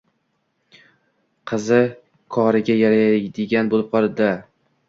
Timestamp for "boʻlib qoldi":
3.75-4.33